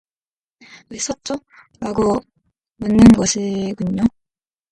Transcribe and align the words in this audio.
왜 0.89 0.97
쐈죠? 0.97 1.35
라고 1.79 2.19
묻는 2.77 3.03
것이군요? 3.15 4.01